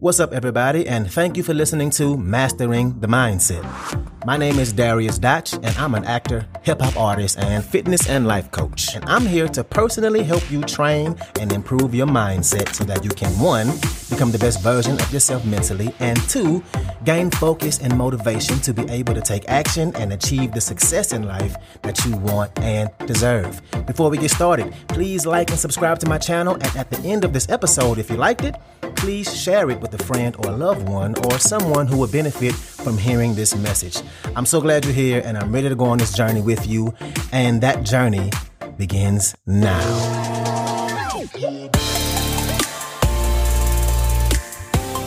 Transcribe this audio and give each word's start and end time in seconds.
What's 0.00 0.18
up, 0.18 0.32
everybody, 0.32 0.88
and 0.88 1.12
thank 1.12 1.36
you 1.36 1.42
for 1.42 1.52
listening 1.52 1.90
to 1.90 2.16
Mastering 2.16 2.98
the 3.00 3.06
Mindset. 3.06 4.09
My 4.26 4.36
name 4.36 4.58
is 4.58 4.74
Darius 4.74 5.18
Dotch, 5.18 5.54
and 5.54 5.74
I'm 5.78 5.94
an 5.94 6.04
actor, 6.04 6.46
hip 6.62 6.82
hop 6.82 6.94
artist, 6.98 7.38
and 7.38 7.64
fitness 7.64 8.06
and 8.06 8.26
life 8.26 8.50
coach. 8.50 8.94
And 8.94 9.02
I'm 9.06 9.24
here 9.24 9.48
to 9.48 9.64
personally 9.64 10.22
help 10.22 10.50
you 10.50 10.60
train 10.62 11.16
and 11.40 11.50
improve 11.50 11.94
your 11.94 12.06
mindset 12.06 12.74
so 12.74 12.84
that 12.84 13.02
you 13.02 13.08
can, 13.08 13.32
one, 13.40 13.68
become 14.10 14.30
the 14.30 14.38
best 14.38 14.60
version 14.60 15.00
of 15.00 15.10
yourself 15.10 15.46
mentally, 15.46 15.94
and 16.00 16.20
two, 16.28 16.62
gain 17.06 17.30
focus 17.30 17.78
and 17.78 17.96
motivation 17.96 18.58
to 18.58 18.74
be 18.74 18.82
able 18.90 19.14
to 19.14 19.22
take 19.22 19.48
action 19.48 19.96
and 19.96 20.12
achieve 20.12 20.52
the 20.52 20.60
success 20.60 21.14
in 21.14 21.22
life 21.22 21.56
that 21.80 22.04
you 22.04 22.14
want 22.18 22.56
and 22.58 22.90
deserve. 23.06 23.62
Before 23.86 24.10
we 24.10 24.18
get 24.18 24.30
started, 24.30 24.74
please 24.88 25.24
like 25.24 25.48
and 25.48 25.58
subscribe 25.58 25.98
to 26.00 26.08
my 26.08 26.18
channel. 26.18 26.54
And 26.54 26.76
at 26.76 26.90
the 26.90 26.98
end 27.08 27.24
of 27.24 27.32
this 27.32 27.48
episode, 27.48 27.96
if 27.96 28.10
you 28.10 28.16
liked 28.16 28.44
it, 28.44 28.54
please 28.96 29.34
share 29.34 29.70
it 29.70 29.80
with 29.80 29.94
a 29.94 30.04
friend 30.04 30.36
or 30.40 30.50
a 30.50 30.56
loved 30.56 30.86
one 30.86 31.14
or 31.24 31.38
someone 31.38 31.86
who 31.86 31.96
would 31.96 32.12
benefit 32.12 32.54
from 32.80 32.98
hearing 32.98 33.34
this 33.34 33.54
message. 33.56 34.00
I'm 34.34 34.46
so 34.46 34.60
glad 34.60 34.84
you're 34.84 34.94
here 34.94 35.22
and 35.24 35.36
I'm 35.36 35.52
ready 35.52 35.68
to 35.68 35.74
go 35.74 35.84
on 35.86 35.98
this 35.98 36.12
journey 36.12 36.40
with 36.40 36.66
you. 36.66 36.94
And 37.32 37.60
that 37.60 37.84
journey 37.84 38.30
begins 38.76 39.34
now. 39.46 40.40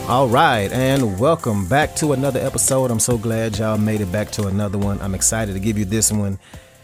All 0.06 0.28
right, 0.28 0.70
and 0.70 1.18
welcome 1.18 1.66
back 1.66 1.96
to 1.96 2.12
another 2.12 2.38
episode. 2.38 2.90
I'm 2.90 3.00
so 3.00 3.16
glad 3.16 3.56
y'all 3.56 3.78
made 3.78 4.02
it 4.02 4.12
back 4.12 4.30
to 4.32 4.46
another 4.48 4.76
one. 4.76 5.00
I'm 5.00 5.14
excited 5.14 5.54
to 5.54 5.60
give 5.60 5.78
you 5.78 5.86
this 5.86 6.12
one. 6.12 6.38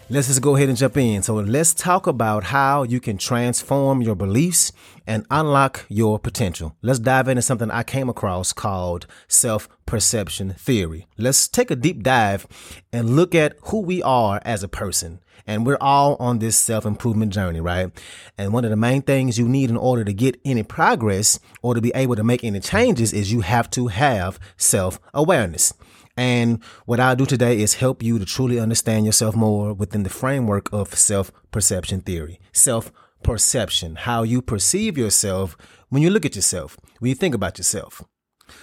Let's 0.08 0.28
just 0.28 0.40
go 0.40 0.56
ahead 0.56 0.70
and 0.70 0.78
jump 0.78 0.96
in. 0.96 1.22
So, 1.22 1.34
let's 1.34 1.74
talk 1.74 2.06
about 2.06 2.44
how 2.44 2.82
you 2.82 2.98
can 2.98 3.18
transform 3.18 4.00
your 4.00 4.14
beliefs 4.14 4.72
and 5.10 5.26
unlock 5.28 5.84
your 5.88 6.20
potential. 6.20 6.76
Let's 6.82 7.00
dive 7.00 7.26
into 7.26 7.42
something 7.42 7.68
I 7.68 7.82
came 7.82 8.08
across 8.08 8.52
called 8.52 9.08
self 9.26 9.68
perception 9.84 10.52
theory. 10.52 11.08
Let's 11.18 11.48
take 11.48 11.72
a 11.72 11.76
deep 11.76 12.04
dive 12.04 12.46
and 12.92 13.16
look 13.16 13.34
at 13.34 13.56
who 13.64 13.80
we 13.80 14.04
are 14.04 14.40
as 14.44 14.62
a 14.62 14.68
person. 14.68 15.18
And 15.48 15.66
we're 15.66 15.78
all 15.80 16.14
on 16.20 16.38
this 16.38 16.56
self 16.56 16.86
improvement 16.86 17.32
journey, 17.32 17.60
right? 17.60 17.90
And 18.38 18.52
one 18.52 18.64
of 18.64 18.70
the 18.70 18.76
main 18.76 19.02
things 19.02 19.36
you 19.36 19.48
need 19.48 19.68
in 19.68 19.76
order 19.76 20.04
to 20.04 20.12
get 20.12 20.40
any 20.44 20.62
progress 20.62 21.40
or 21.60 21.74
to 21.74 21.80
be 21.80 21.90
able 21.92 22.14
to 22.14 22.22
make 22.22 22.44
any 22.44 22.60
changes 22.60 23.12
is 23.12 23.32
you 23.32 23.40
have 23.40 23.68
to 23.70 23.88
have 23.88 24.38
self 24.56 25.00
awareness. 25.12 25.74
And 26.16 26.62
what 26.86 27.00
I'll 27.00 27.16
do 27.16 27.26
today 27.26 27.58
is 27.60 27.74
help 27.74 28.00
you 28.00 28.20
to 28.20 28.24
truly 28.24 28.60
understand 28.60 29.06
yourself 29.06 29.34
more 29.34 29.72
within 29.72 30.04
the 30.04 30.08
framework 30.08 30.72
of 30.72 30.94
self 30.94 31.32
perception 31.50 32.00
theory. 32.02 32.38
Self 32.52 32.92
perception, 33.22 33.96
how 33.96 34.22
you 34.22 34.42
perceive 34.42 34.96
yourself 34.96 35.56
when 35.88 36.02
you 36.02 36.10
look 36.10 36.24
at 36.24 36.36
yourself, 36.36 36.76
when 36.98 37.08
you 37.08 37.14
think 37.14 37.34
about 37.34 37.58
yourself. 37.58 38.02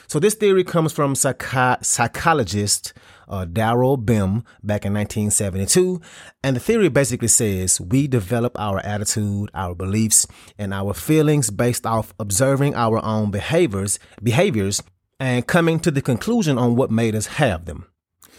So 0.08 0.20
this 0.20 0.34
theory 0.34 0.64
comes 0.64 0.92
from 0.92 1.14
psychi- 1.14 1.84
psychologist 1.84 2.94
uh, 3.30 3.46
Daryl 3.46 4.04
Bem 4.04 4.44
back 4.64 4.86
in 4.86 4.94
1972, 4.94 6.02
and 6.44 6.56
the 6.56 6.60
theory 6.60 6.90
basically 6.90 7.28
says 7.28 7.80
we 7.80 8.08
develop 8.08 8.58
our 8.60 8.80
attitude, 8.80 9.50
our 9.54 9.76
beliefs, 9.76 10.28
and 10.58 10.74
our 10.74 10.94
feelings 10.94 11.50
based 11.50 11.86
off 11.86 12.14
observing 12.20 12.76
our 12.76 13.04
own 13.04 13.32
behaviors, 13.32 14.00
behaviors 14.22 14.82
and 15.20 15.48
coming 15.48 15.80
to 15.80 15.92
the 15.92 16.02
conclusion 16.02 16.58
on 16.58 16.76
what 16.76 16.92
made 16.92 17.16
us 17.16 17.26
have 17.28 17.66
them. 17.66 17.88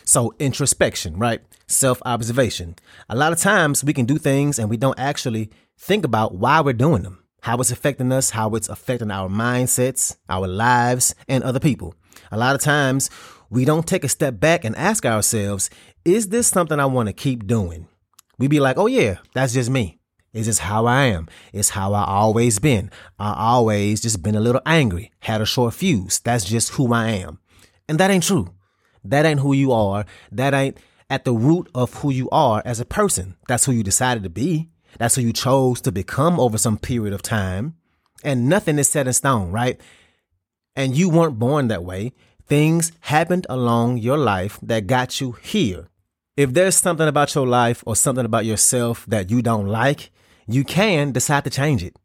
So, 0.09 0.35
introspection, 0.39 1.19
right? 1.19 1.43
Self 1.67 2.01
observation. 2.07 2.77
A 3.11 3.15
lot 3.15 3.35
of 3.35 3.39
times 3.39 3.85
we 3.85 3.93
can 3.93 4.07
do 4.07 4.17
things 4.17 4.59
and 4.59 4.71
we 4.71 4.79
don't 4.79 4.99
actually 4.99 5.51
think 5.77 6.03
about 6.03 6.35
why 6.35 6.63
we're 6.63 6.73
doing 6.73 7.03
them, 7.03 7.23
how 7.43 7.59
it's 7.59 7.71
affecting 7.71 8.11
us, 8.11 8.31
how 8.31 8.55
it's 8.55 8.71
affecting 8.71 9.11
our 9.11 9.29
mindsets, 9.29 10.17
our 10.31 10.49
lives, 10.49 11.15
and 11.29 11.45
other 11.45 11.61
people. 11.61 11.95
A 12.33 12.39
lot 12.39 12.55
of 12.55 12.63
times 12.63 13.11
we 13.51 13.67
don't 13.67 13.87
take 13.87 14.03
a 14.03 14.09
step 14.09 14.41
back 14.41 14.65
and 14.65 14.75
ask 14.77 15.05
ourselves, 15.05 15.69
is 16.07 16.29
this 16.29 16.47
something 16.47 16.81
I 16.81 16.87
want 16.87 17.11
to 17.11 17.13
keep 17.13 17.47
doing? 17.47 17.87
We 18.39 18.49
be 18.49 18.61
like, 18.61 18.79
oh 18.79 18.87
yeah, 18.87 19.19
that's 19.35 19.53
just 19.53 19.69
me. 19.69 19.99
It's 20.33 20.47
just 20.47 20.61
how 20.61 20.87
I 20.87 21.05
am. 21.05 21.29
It's 21.53 21.69
how 21.69 21.93
I 21.93 22.07
always 22.07 22.59
been. 22.59 22.91
I 23.19 23.35
always 23.37 24.01
just 24.01 24.23
been 24.23 24.37
a 24.37 24.41
little 24.41 24.63
angry, 24.65 25.13
had 25.21 25.43
a 25.43 25.47
short 25.47 25.75
fuse. 25.75 26.19
That's 26.19 26.47
just 26.47 26.71
who 26.71 26.95
I 26.95 27.11
am. 27.11 27.41
And 27.87 28.01
that 28.01 28.11
ain't 28.11 28.25
true. 28.25 28.55
That 29.05 29.25
ain't 29.25 29.41
who 29.41 29.53
you 29.53 29.73
are. 29.73 30.05
That 30.31 30.55
ain't 30.55 30.79
at 31.11 31.25
the 31.25 31.33
root 31.33 31.71
of 31.75 31.95
who 31.95 32.11
you 32.11 32.29
are 32.31 32.63
as 32.65 32.81
a 32.81 32.85
person. 32.85 33.37
That's 33.49 33.65
who 33.65 33.73
you 33.73 33.83
decided 33.83 34.23
to 34.25 34.31
be. 34.31 34.69
That's 34.99 35.15
who 35.15 35.23
you 35.23 35.33
chose 35.33 35.81
to 35.83 35.93
become 35.93 36.41
over 36.41 36.59
some 36.59 36.79
period 36.79 37.15
of 37.15 37.23
time. 37.23 37.77
And 38.25 38.49
nothing 38.49 38.79
is 38.79 38.89
set 38.89 39.07
in 39.07 39.13
stone, 39.13 39.51
right? 39.53 39.81
And 40.75 40.97
you 40.97 41.09
weren't 41.09 41.39
born 41.39 41.69
that 41.69 41.85
way. 41.85 42.13
Things 42.47 42.93
happened 43.01 43.47
along 43.49 43.99
your 43.99 44.17
life 44.17 44.59
that 44.63 44.87
got 44.87 45.21
you 45.21 45.33
here. 45.33 45.89
If 46.37 46.55
there's 46.55 46.77
something 46.77 47.09
about 47.09 47.35
your 47.35 47.47
life 47.47 47.83
or 47.87 47.97
something 47.97 48.25
about 48.25 48.45
yourself 48.45 49.05
that 49.07 49.31
you 49.31 49.43
don't 49.43 49.67
like, 49.67 50.11
you 50.47 50.65
can 50.65 51.13
decide 51.13 51.45
to 51.45 51.51
change 51.51 51.83
it. 51.83 51.97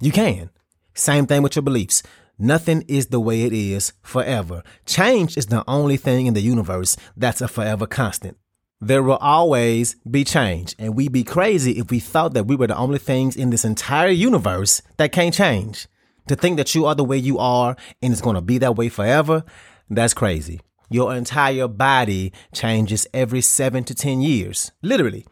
You 0.00 0.12
can. 0.12 0.50
Same 0.94 1.26
thing 1.26 1.42
with 1.42 1.56
your 1.56 1.62
beliefs. 1.62 2.02
Nothing 2.42 2.86
is 2.88 3.08
the 3.08 3.20
way 3.20 3.42
it 3.42 3.52
is 3.52 3.92
forever. 4.00 4.62
Change 4.86 5.36
is 5.36 5.46
the 5.46 5.62
only 5.68 5.98
thing 5.98 6.24
in 6.24 6.32
the 6.32 6.40
universe 6.40 6.96
that's 7.14 7.42
a 7.42 7.48
forever 7.48 7.86
constant. 7.86 8.38
There 8.80 9.02
will 9.02 9.18
always 9.18 9.96
be 10.10 10.24
change, 10.24 10.74
and 10.78 10.96
we'd 10.96 11.12
be 11.12 11.22
crazy 11.22 11.72
if 11.72 11.90
we 11.90 12.00
thought 12.00 12.32
that 12.32 12.46
we 12.46 12.56
were 12.56 12.68
the 12.68 12.78
only 12.78 12.98
things 12.98 13.36
in 13.36 13.50
this 13.50 13.66
entire 13.66 14.08
universe 14.08 14.80
that 14.96 15.12
can't 15.12 15.34
change. 15.34 15.86
To 16.28 16.34
think 16.34 16.56
that 16.56 16.74
you 16.74 16.86
are 16.86 16.94
the 16.94 17.04
way 17.04 17.18
you 17.18 17.36
are 17.38 17.76
and 18.00 18.10
it's 18.10 18.22
going 18.22 18.36
to 18.36 18.40
be 18.40 18.56
that 18.56 18.74
way 18.74 18.88
forever, 18.88 19.44
that's 19.90 20.14
crazy. 20.14 20.60
Your 20.88 21.14
entire 21.14 21.68
body 21.68 22.32
changes 22.54 23.06
every 23.12 23.42
seven 23.42 23.84
to 23.84 23.94
10 23.94 24.22
years. 24.22 24.72
Literally. 24.80 25.26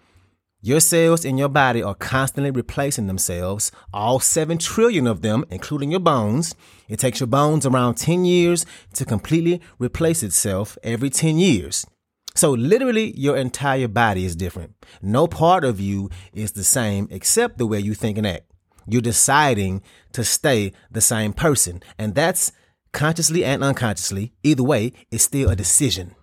Your 0.61 0.81
cells 0.81 1.25
in 1.25 1.39
your 1.39 1.49
body 1.49 1.85
are 1.85 1.95
constantly 1.95 2.51
replacing 2.51 3.07
themselves, 3.07 3.71
all 3.95 4.19
7 4.19 4.59
trillion 4.59 5.07
of 5.07 5.23
them, 5.23 5.45
including 5.51 5.93
your 5.93 6.01
bones. 6.01 6.57
It 6.89 6.99
takes 6.99 7.21
your 7.21 7.29
bones 7.29 7.65
around 7.65 7.95
10 7.95 8.25
years 8.25 8.67
to 8.95 9.05
completely 9.05 9.61
replace 9.79 10.25
itself 10.25 10.77
every 10.83 11.11
10 11.11 11.39
years. 11.39 11.87
So, 12.35 12.51
literally, 12.51 13.17
your 13.17 13.37
entire 13.37 13.87
body 13.87 14.25
is 14.25 14.35
different. 14.35 14.75
No 15.01 15.29
part 15.29 15.63
of 15.63 15.81
you 15.81 16.11
is 16.33 16.53
the 16.53 16.65
same 16.65 17.07
except 17.13 17.59
the 17.59 17.67
way 17.67 17.79
you 17.79 17.95
think 17.95 18.19
and 18.19 18.27
act. 18.27 18.51
You're 18.85 19.01
deciding 19.01 19.83
to 20.13 20.25
stay 20.25 20.73
the 20.91 21.01
same 21.01 21.35
person, 21.35 21.83
and 21.99 22.17
that's 22.17 22.51
consciously 22.93 23.45
and 23.45 23.63
unconsciously. 23.63 24.33
Either 24.43 24.65
way, 24.65 24.93
it's 25.13 25.23
still 25.23 25.51
a 25.51 25.57
decision. 25.57 26.17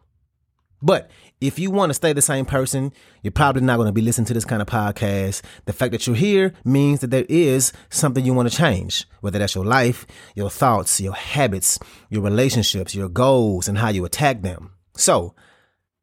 But 0.82 1.10
if 1.42 1.60
you 1.60 1.70
want 1.70 1.90
to 1.90 1.94
stay 1.94 2.14
the 2.14 2.22
same 2.22 2.46
person, 2.46 2.94
you're 3.22 3.32
probably 3.32 3.62
not 3.62 3.76
going 3.76 3.88
to 3.88 3.94
be 3.94 4.02
listening 4.02 4.26
to 4.26 4.34
this 4.34 4.46
kind 4.46 4.62
of 4.62 4.68
podcast. 4.68 5.42
The 5.66 5.74
fact 5.74 5.92
that 5.92 6.08
you're 6.08 6.16
here 6.16 6.54
means 6.64 7.02
that 7.02 7.12
there 7.12 7.26
is 7.28 7.74
something 7.90 8.26
you 8.26 8.34
want 8.34 8.50
to 8.50 8.58
change, 8.58 9.06
whether 9.22 9.40
that's 9.40 9.56
your 9.56 9.66
life, 9.66 10.06
your 10.36 10.50
thoughts, 10.50 11.02
your 11.02 11.14
habits, 11.14 11.78
your 12.10 12.22
relationships, 12.22 12.96
your 12.96 13.10
goals, 13.10 13.68
and 13.68 13.78
how 13.78 13.90
you 13.90 14.06
attack 14.06 14.42
them. 14.42 14.72
So, 14.96 15.36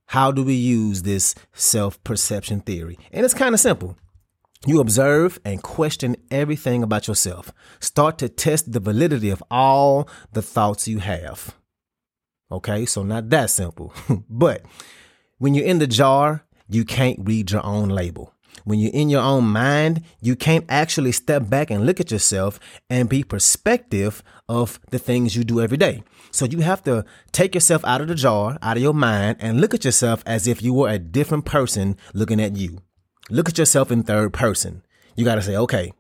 how 0.06 0.31
do 0.31 0.44
we 0.44 0.54
use 0.54 1.03
this 1.03 1.34
self 1.54 2.03
perception 2.04 2.60
theory? 2.60 2.99
And 3.12 3.25
it's 3.25 3.34
kind 3.34 3.54
of 3.54 3.60
simple. 3.60 3.97
You 4.66 4.78
observe 4.78 5.41
and 5.44 5.62
question 5.62 6.16
everything 6.31 6.82
about 6.82 7.09
yourself. 7.09 7.53
Start 7.81 8.19
to 8.19 8.28
test 8.28 8.70
the 8.70 8.78
validity 8.78 9.31
of 9.31 9.43
all 9.50 10.09
the 10.32 10.43
thoughts 10.43 10.87
you 10.87 10.99
have. 10.99 11.56
Okay, 12.50 12.84
so 12.84 13.03
not 13.03 13.31
that 13.31 13.50
simple, 13.50 13.93
but 14.28 14.62
when 15.42 15.54
you're 15.54 15.66
in 15.66 15.80
the 15.80 15.88
jar, 15.88 16.44
you 16.69 16.84
can't 16.84 17.19
read 17.20 17.50
your 17.50 17.66
own 17.66 17.88
label. 17.88 18.32
When 18.62 18.78
you're 18.78 18.92
in 18.92 19.10
your 19.10 19.22
own 19.22 19.42
mind, 19.42 20.04
you 20.20 20.36
can't 20.36 20.64
actually 20.69 21.10
step 21.10 21.50
back 21.50 21.69
and 21.69 21.84
look 21.84 21.98
at 21.98 22.12
yourself 22.12 22.60
and 22.88 23.08
be 23.08 23.25
perspective 23.25 24.22
of 24.48 24.78
the 24.92 25.00
things 25.00 25.34
you 25.34 25.42
do 25.42 25.60
every 25.60 25.76
day. 25.76 26.05
So 26.31 26.44
you 26.44 26.61
have 26.61 26.84
to 26.84 27.05
take 27.32 27.56
yourself 27.56 27.84
out 27.84 28.00
of 28.00 28.06
the 28.06 28.14
jar, 28.14 28.56
out 28.62 28.76
of 28.76 28.82
your 28.84 28.94
mind, 28.94 29.38
and 29.40 29.61
look 29.61 29.75
at 29.75 29.84
yourself 29.84 30.22
as 30.26 30.46
if 30.46 30.62
you 30.62 30.72
were 30.75 30.88
a 30.88 31.00
different 31.00 31.44
person 31.44 31.96
looking 32.14 32.40
at 32.40 32.55
you. 32.55 32.78
Look 33.28 33.49
at 33.49 33.58
yourself 33.58 33.90
in 33.90 34.05
third 34.05 34.32
person. 34.32 34.84
You 35.16 35.25
got 35.25 35.34
to 35.34 35.43
say, 35.43 35.56
okay, 35.56 35.93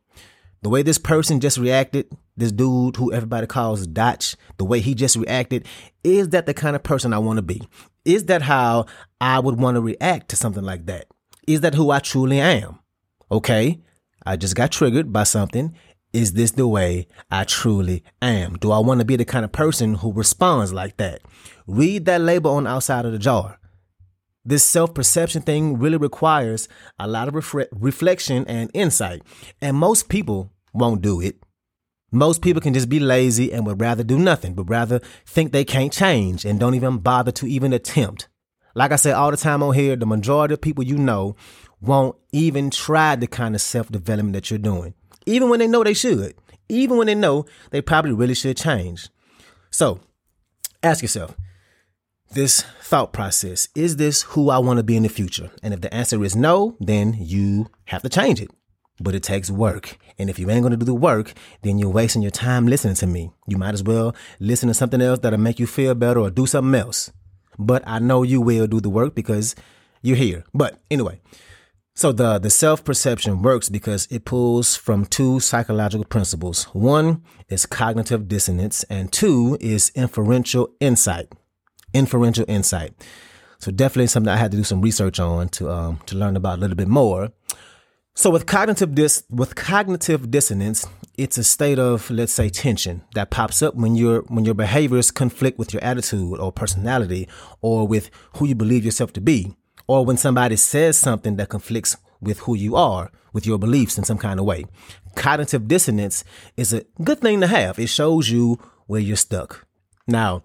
the 0.62 0.68
way 0.68 0.82
this 0.84 0.98
person 0.98 1.40
just 1.40 1.58
reacted, 1.58 2.06
this 2.36 2.52
dude 2.52 2.94
who 2.94 3.12
everybody 3.12 3.48
calls 3.48 3.88
Dotch, 3.88 4.36
the 4.58 4.64
way 4.64 4.78
he 4.78 4.94
just 4.94 5.16
reacted, 5.16 5.66
is 6.04 6.28
that 6.28 6.46
the 6.46 6.54
kind 6.54 6.76
of 6.76 6.84
person 6.84 7.12
I 7.12 7.18
want 7.18 7.38
to 7.38 7.42
be? 7.42 7.62
Is 8.04 8.24
that 8.24 8.42
how 8.42 8.86
I 9.20 9.38
would 9.38 9.60
want 9.60 9.76
to 9.76 9.80
react 9.80 10.28
to 10.30 10.36
something 10.36 10.64
like 10.64 10.86
that? 10.86 11.06
Is 11.46 11.60
that 11.60 11.74
who 11.74 11.90
I 11.90 12.00
truly 12.00 12.40
am? 12.40 12.78
Okay, 13.30 13.80
I 14.26 14.36
just 14.36 14.54
got 14.56 14.72
triggered 14.72 15.12
by 15.12 15.24
something. 15.24 15.74
Is 16.12 16.34
this 16.34 16.50
the 16.50 16.68
way 16.68 17.06
I 17.30 17.44
truly 17.44 18.04
am? 18.20 18.56
Do 18.58 18.70
I 18.70 18.78
want 18.80 19.00
to 19.00 19.06
be 19.06 19.16
the 19.16 19.24
kind 19.24 19.44
of 19.44 19.52
person 19.52 19.94
who 19.94 20.12
responds 20.12 20.72
like 20.72 20.98
that? 20.98 21.22
Read 21.66 22.04
that 22.04 22.20
label 22.20 22.50
on 22.52 22.64
the 22.64 22.70
outside 22.70 23.06
of 23.06 23.12
the 23.12 23.18
jar. 23.18 23.58
This 24.44 24.64
self 24.64 24.92
perception 24.92 25.42
thing 25.42 25.78
really 25.78 25.96
requires 25.96 26.68
a 26.98 27.06
lot 27.06 27.28
of 27.28 27.34
refre- 27.34 27.68
reflection 27.72 28.44
and 28.46 28.70
insight. 28.74 29.22
And 29.60 29.76
most 29.76 30.08
people 30.08 30.50
won't 30.74 31.00
do 31.00 31.20
it. 31.20 31.36
Most 32.12 32.42
people 32.42 32.60
can 32.60 32.74
just 32.74 32.90
be 32.90 33.00
lazy 33.00 33.52
and 33.52 33.66
would 33.66 33.80
rather 33.80 34.04
do 34.04 34.18
nothing, 34.18 34.52
but 34.54 34.68
rather 34.68 35.00
think 35.26 35.50
they 35.50 35.64
can't 35.64 35.92
change 35.92 36.44
and 36.44 36.60
don't 36.60 36.74
even 36.74 36.98
bother 36.98 37.32
to 37.32 37.46
even 37.46 37.72
attempt. 37.72 38.28
Like 38.74 38.92
I 38.92 38.96
say 38.96 39.12
all 39.12 39.30
the 39.30 39.36
time 39.38 39.62
on 39.62 39.74
here, 39.74 39.96
the 39.96 40.06
majority 40.06 40.54
of 40.54 40.60
people 40.60 40.84
you 40.84 40.98
know 40.98 41.36
won't 41.80 42.16
even 42.30 42.70
try 42.70 43.16
the 43.16 43.26
kind 43.26 43.54
of 43.54 43.62
self 43.62 43.88
development 43.88 44.34
that 44.34 44.50
you're 44.50 44.58
doing, 44.58 44.94
even 45.26 45.48
when 45.48 45.58
they 45.58 45.66
know 45.66 45.82
they 45.82 45.94
should, 45.94 46.34
even 46.68 46.98
when 46.98 47.06
they 47.06 47.14
know 47.14 47.46
they 47.70 47.80
probably 47.80 48.12
really 48.12 48.34
should 48.34 48.56
change. 48.56 49.08
So 49.70 50.00
ask 50.82 51.00
yourself 51.02 51.34
this 52.32 52.62
thought 52.80 53.12
process 53.12 53.68
is 53.74 53.96
this 53.96 54.22
who 54.22 54.50
I 54.50 54.58
want 54.58 54.78
to 54.78 54.82
be 54.82 54.96
in 54.96 55.02
the 55.02 55.08
future? 55.08 55.50
And 55.62 55.72
if 55.72 55.80
the 55.80 55.92
answer 55.94 56.22
is 56.24 56.36
no, 56.36 56.76
then 56.78 57.14
you 57.18 57.68
have 57.86 58.02
to 58.02 58.08
change 58.08 58.40
it. 58.40 58.50
But 59.00 59.14
it 59.14 59.22
takes 59.22 59.50
work. 59.50 59.98
And 60.18 60.30
if 60.30 60.38
you 60.38 60.50
ain't 60.50 60.62
going 60.62 60.72
to 60.72 60.76
do 60.76 60.84
the 60.86 60.94
work, 60.94 61.32
then 61.62 61.78
you're 61.78 61.90
wasting 61.90 62.22
your 62.22 62.30
time 62.30 62.66
listening 62.66 62.94
to 62.96 63.06
me. 63.06 63.30
You 63.46 63.56
might 63.56 63.74
as 63.74 63.82
well 63.82 64.14
listen 64.40 64.68
to 64.68 64.74
something 64.74 65.00
else 65.00 65.20
that'll 65.20 65.38
make 65.38 65.58
you 65.58 65.66
feel 65.66 65.94
better 65.94 66.20
or 66.20 66.30
do 66.30 66.46
something 66.46 66.78
else. 66.78 67.10
But 67.58 67.82
I 67.86 67.98
know 67.98 68.22
you 68.22 68.40
will 68.40 68.66
do 68.66 68.80
the 68.80 68.90
work 68.90 69.14
because 69.14 69.54
you're 70.02 70.16
here. 70.16 70.44
But 70.54 70.78
anyway, 70.90 71.20
so 71.94 72.10
the, 72.10 72.38
the 72.38 72.50
self-perception 72.50 73.42
works 73.42 73.68
because 73.68 74.06
it 74.10 74.24
pulls 74.24 74.76
from 74.76 75.04
two 75.04 75.40
psychological 75.40 76.06
principles. 76.06 76.64
One 76.72 77.22
is 77.48 77.66
cognitive 77.66 78.28
dissonance 78.28 78.82
and 78.84 79.12
two 79.12 79.58
is 79.60 79.92
inferential 79.94 80.70
insight. 80.80 81.28
Inferential 81.92 82.46
insight. 82.48 82.94
So 83.58 83.70
definitely 83.70 84.08
something 84.08 84.32
I 84.32 84.38
had 84.38 84.50
to 84.50 84.56
do 84.56 84.64
some 84.64 84.80
research 84.80 85.20
on 85.20 85.48
to 85.50 85.70
um, 85.70 86.00
to 86.06 86.16
learn 86.16 86.36
about 86.36 86.58
a 86.58 86.60
little 86.60 86.74
bit 86.76 86.88
more. 86.88 87.30
So 88.14 88.28
with 88.28 88.44
cognitive 88.46 88.94
dis 88.94 89.24
with 89.30 89.54
cognitive 89.54 90.30
dissonance, 90.30 90.86
it's 91.16 91.38
a 91.38 91.44
state 91.44 91.78
of 91.78 92.10
let's 92.10 92.32
say 92.32 92.50
tension 92.50 93.02
that 93.14 93.30
pops 93.30 93.62
up 93.62 93.74
when 93.74 93.94
your 93.94 94.20
when 94.28 94.44
your 94.44 94.54
behaviors 94.54 95.10
conflict 95.10 95.58
with 95.58 95.72
your 95.72 95.82
attitude 95.82 96.38
or 96.38 96.52
personality 96.52 97.26
or 97.62 97.88
with 97.88 98.10
who 98.36 98.46
you 98.46 98.54
believe 98.54 98.84
yourself 98.84 99.14
to 99.14 99.20
be 99.20 99.56
or 99.86 100.04
when 100.04 100.18
somebody 100.18 100.56
says 100.56 100.98
something 100.98 101.36
that 101.36 101.48
conflicts 101.48 101.96
with 102.20 102.40
who 102.40 102.54
you 102.54 102.76
are, 102.76 103.10
with 103.32 103.46
your 103.46 103.58
beliefs 103.58 103.96
in 103.96 104.04
some 104.04 104.18
kind 104.18 104.38
of 104.38 104.46
way. 104.46 104.64
Cognitive 105.16 105.66
dissonance 105.66 106.22
is 106.56 106.72
a 106.72 106.84
good 107.02 107.20
thing 107.20 107.40
to 107.40 107.46
have. 107.46 107.78
It 107.78 107.88
shows 107.88 108.28
you 108.28 108.58
where 108.86 109.00
you're 109.00 109.16
stuck. 109.16 109.66
Now, 110.06 110.44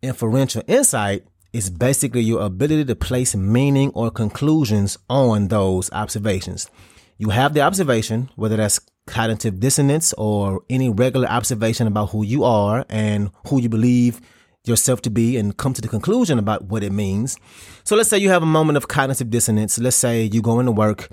inferential 0.00 0.62
insight 0.66 1.24
is 1.52 1.70
basically 1.70 2.22
your 2.22 2.42
ability 2.42 2.84
to 2.84 2.96
place 2.96 3.34
meaning 3.34 3.90
or 3.94 4.10
conclusions 4.10 4.96
on 5.08 5.48
those 5.48 5.90
observations. 5.92 6.70
You 7.20 7.28
have 7.28 7.52
the 7.52 7.60
observation, 7.60 8.30
whether 8.36 8.56
that's 8.56 8.80
cognitive 9.06 9.60
dissonance 9.60 10.14
or 10.14 10.62
any 10.70 10.88
regular 10.88 11.28
observation 11.28 11.86
about 11.86 12.12
who 12.12 12.24
you 12.24 12.44
are 12.44 12.86
and 12.88 13.30
who 13.48 13.60
you 13.60 13.68
believe 13.68 14.22
yourself 14.64 15.02
to 15.02 15.10
be 15.10 15.36
and 15.36 15.54
come 15.54 15.74
to 15.74 15.82
the 15.82 15.88
conclusion 15.88 16.38
about 16.38 16.64
what 16.68 16.82
it 16.82 16.92
means. 16.92 17.36
So 17.84 17.94
let's 17.94 18.08
say 18.08 18.16
you 18.16 18.30
have 18.30 18.42
a 18.42 18.46
moment 18.46 18.78
of 18.78 18.88
cognitive 18.88 19.28
dissonance. 19.28 19.78
Let's 19.78 19.98
say 19.98 20.30
you 20.32 20.40
go 20.40 20.60
into 20.60 20.72
work 20.72 21.10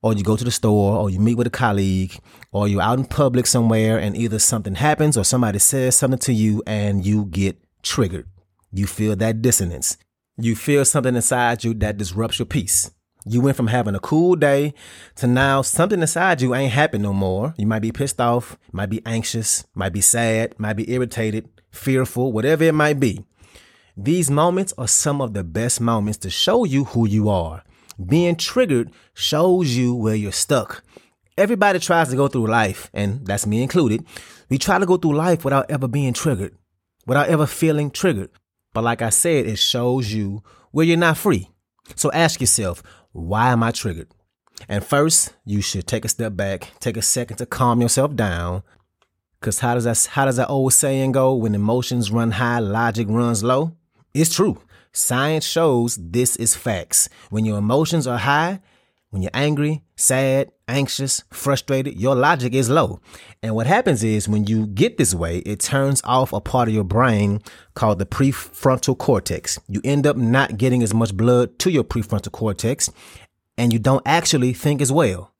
or 0.00 0.14
you 0.14 0.24
go 0.24 0.36
to 0.36 0.44
the 0.44 0.50
store 0.50 0.96
or 0.96 1.10
you 1.10 1.20
meet 1.20 1.36
with 1.36 1.48
a 1.48 1.50
colleague 1.50 2.18
or 2.50 2.66
you're 2.66 2.80
out 2.80 2.98
in 2.98 3.04
public 3.04 3.46
somewhere 3.46 3.98
and 3.98 4.16
either 4.16 4.38
something 4.38 4.76
happens 4.76 5.18
or 5.18 5.24
somebody 5.24 5.58
says 5.58 5.94
something 5.94 6.20
to 6.20 6.32
you 6.32 6.62
and 6.66 7.04
you 7.04 7.26
get 7.26 7.58
triggered. 7.82 8.26
You 8.72 8.86
feel 8.86 9.16
that 9.16 9.42
dissonance. 9.42 9.98
You 10.38 10.56
feel 10.56 10.86
something 10.86 11.14
inside 11.14 11.62
you 11.62 11.74
that 11.74 11.98
disrupts 11.98 12.38
your 12.38 12.46
peace. 12.46 12.90
You 13.24 13.40
went 13.40 13.56
from 13.56 13.68
having 13.68 13.94
a 13.94 14.00
cool 14.00 14.34
day 14.34 14.74
to 15.16 15.26
now 15.26 15.62
something 15.62 16.00
inside 16.00 16.40
you 16.40 16.54
ain't 16.54 16.72
happy 16.72 16.98
no 16.98 17.12
more. 17.12 17.54
You 17.56 17.66
might 17.66 17.82
be 17.82 17.92
pissed 17.92 18.20
off, 18.20 18.56
might 18.72 18.90
be 18.90 19.00
anxious, 19.06 19.64
might 19.74 19.92
be 19.92 20.00
sad, 20.00 20.58
might 20.58 20.72
be 20.74 20.90
irritated, 20.92 21.48
fearful, 21.70 22.32
whatever 22.32 22.64
it 22.64 22.74
might 22.74 22.98
be. 22.98 23.24
These 23.96 24.30
moments 24.30 24.74
are 24.76 24.88
some 24.88 25.20
of 25.20 25.34
the 25.34 25.44
best 25.44 25.80
moments 25.80 26.18
to 26.18 26.30
show 26.30 26.64
you 26.64 26.84
who 26.84 27.06
you 27.06 27.28
are. 27.28 27.62
Being 28.04 28.36
triggered 28.36 28.90
shows 29.14 29.76
you 29.76 29.94
where 29.94 30.16
you're 30.16 30.32
stuck. 30.32 30.82
Everybody 31.38 31.78
tries 31.78 32.08
to 32.08 32.16
go 32.16 32.26
through 32.26 32.48
life, 32.48 32.90
and 32.92 33.24
that's 33.26 33.46
me 33.46 33.62
included. 33.62 34.04
We 34.48 34.58
try 34.58 34.78
to 34.78 34.86
go 34.86 34.96
through 34.96 35.14
life 35.14 35.44
without 35.44 35.70
ever 35.70 35.86
being 35.86 36.12
triggered, 36.12 36.56
without 37.06 37.28
ever 37.28 37.46
feeling 37.46 37.90
triggered. 37.90 38.30
But 38.74 38.84
like 38.84 39.02
I 39.02 39.10
said, 39.10 39.46
it 39.46 39.58
shows 39.58 40.12
you 40.12 40.42
where 40.72 40.86
you're 40.86 40.96
not 40.96 41.18
free. 41.18 41.48
So 41.94 42.10
ask 42.12 42.40
yourself, 42.40 42.82
why 43.12 43.50
am 43.50 43.62
I 43.62 43.70
triggered? 43.70 44.08
And 44.68 44.84
first, 44.84 45.34
you 45.44 45.60
should 45.60 45.86
take 45.86 46.04
a 46.04 46.08
step 46.08 46.36
back, 46.36 46.68
take 46.80 46.96
a 46.96 47.02
second 47.02 47.38
to 47.38 47.46
calm 47.46 47.80
yourself 47.80 48.14
down. 48.14 48.62
Cause 49.40 49.58
how 49.58 49.74
does 49.74 49.84
that 49.84 50.08
how 50.12 50.24
does 50.24 50.36
that 50.36 50.48
old 50.48 50.72
saying 50.72 51.12
go? 51.12 51.34
When 51.34 51.54
emotions 51.54 52.12
run 52.12 52.30
high, 52.32 52.60
logic 52.60 53.08
runs 53.10 53.42
low? 53.42 53.72
It's 54.14 54.32
true. 54.32 54.60
Science 54.92 55.44
shows 55.44 55.98
this 56.00 56.36
is 56.36 56.54
facts. 56.54 57.08
When 57.30 57.44
your 57.44 57.58
emotions 57.58 58.06
are 58.06 58.18
high, 58.18 58.60
when 59.10 59.22
you're 59.22 59.32
angry, 59.34 59.82
sad, 59.96 60.52
anxious, 60.72 61.22
frustrated, 61.30 62.00
your 62.00 62.16
logic 62.16 62.54
is 62.54 62.70
low. 62.70 62.98
And 63.42 63.54
what 63.54 63.66
happens 63.66 64.02
is 64.02 64.28
when 64.28 64.46
you 64.46 64.66
get 64.66 64.96
this 64.96 65.14
way, 65.14 65.38
it 65.38 65.60
turns 65.60 66.00
off 66.04 66.32
a 66.32 66.40
part 66.40 66.68
of 66.68 66.74
your 66.74 66.82
brain 66.82 67.42
called 67.74 67.98
the 67.98 68.06
prefrontal 68.06 68.96
cortex. 68.96 69.60
You 69.68 69.80
end 69.84 70.06
up 70.06 70.16
not 70.16 70.56
getting 70.56 70.82
as 70.82 70.94
much 70.94 71.14
blood 71.14 71.58
to 71.60 71.70
your 71.70 71.84
prefrontal 71.84 72.32
cortex 72.32 72.90
and 73.58 73.72
you 73.72 73.78
don't 73.78 74.02
actually 74.06 74.54
think 74.54 74.80
as 74.80 74.90
well. 74.90 75.32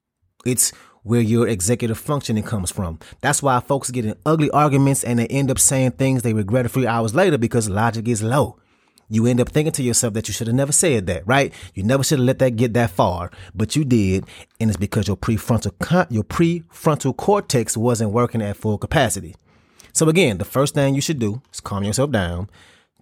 It's 0.44 0.70
where 1.02 1.20
your 1.20 1.48
executive 1.48 1.98
functioning 1.98 2.44
comes 2.44 2.70
from. 2.70 2.98
That's 3.22 3.42
why 3.42 3.58
folks 3.60 3.90
get 3.90 4.04
in 4.04 4.14
ugly 4.26 4.50
arguments 4.50 5.02
and 5.02 5.18
they 5.18 5.26
end 5.26 5.50
up 5.50 5.58
saying 5.58 5.92
things 5.92 6.22
they 6.22 6.34
regret 6.34 6.66
a 6.66 6.68
few 6.68 6.86
hours 6.86 7.14
later 7.14 7.38
because 7.38 7.68
logic 7.68 8.06
is 8.06 8.22
low 8.22 8.58
you 9.12 9.26
end 9.26 9.40
up 9.40 9.50
thinking 9.50 9.72
to 9.72 9.82
yourself 9.82 10.14
that 10.14 10.26
you 10.26 10.32
should 10.32 10.46
have 10.46 10.56
never 10.56 10.72
said 10.72 11.06
that, 11.06 11.26
right? 11.26 11.52
You 11.74 11.82
never 11.82 12.02
should 12.02 12.18
have 12.18 12.26
let 12.26 12.38
that 12.38 12.56
get 12.56 12.72
that 12.72 12.90
far, 12.90 13.30
but 13.54 13.76
you 13.76 13.84
did, 13.84 14.24
and 14.58 14.70
it's 14.70 14.78
because 14.78 15.06
your 15.06 15.18
prefrontal 15.18 16.06
your 16.10 16.24
prefrontal 16.24 17.14
cortex 17.14 17.76
wasn't 17.76 18.12
working 18.12 18.40
at 18.40 18.56
full 18.56 18.78
capacity. 18.78 19.36
So 19.92 20.08
again, 20.08 20.38
the 20.38 20.46
first 20.46 20.72
thing 20.72 20.94
you 20.94 21.02
should 21.02 21.18
do 21.18 21.42
is 21.52 21.60
calm 21.60 21.84
yourself 21.84 22.10
down, 22.10 22.48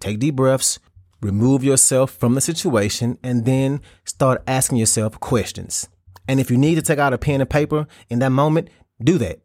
take 0.01 0.19
deep 0.19 0.35
breaths, 0.35 0.79
remove 1.21 1.63
yourself 1.63 2.11
from 2.11 2.35
the 2.35 2.41
situation, 2.41 3.17
and 3.23 3.45
then 3.45 3.79
start 4.03 4.43
asking 4.45 4.79
yourself 4.79 5.17
questions. 5.21 5.87
And 6.27 6.41
if 6.41 6.51
you 6.51 6.57
need 6.57 6.75
to 6.75 6.81
take 6.81 6.99
out 6.99 7.13
a 7.13 7.17
pen 7.17 7.39
and 7.39 7.49
paper 7.49 7.87
in 8.09 8.19
that 8.19 8.31
moment, 8.31 8.69
do 9.01 9.17
that. 9.19 9.39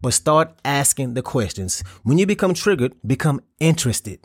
But 0.00 0.14
start 0.14 0.54
asking 0.64 1.12
the 1.12 1.22
questions. 1.22 1.84
When 2.04 2.16
you 2.16 2.26
become 2.26 2.54
triggered, 2.54 2.94
become 3.06 3.42
interested. 3.60 4.20